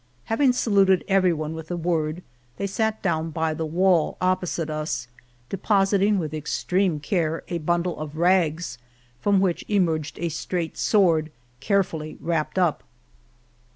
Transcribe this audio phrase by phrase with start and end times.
[0.23, 2.23] Having saluted every one with a word,
[2.57, 5.07] they sat down by the wall opposite us,
[5.49, 8.79] depositing with extreme care a bundle of rags,
[9.19, 12.83] from which emerged a straight sword, 229 Venta de Cardenas carefully wrapped up.